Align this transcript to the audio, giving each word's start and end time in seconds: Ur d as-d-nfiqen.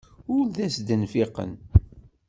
Ur 0.35 0.45
d 0.55 0.57
as-d-nfiqen. 0.65 1.51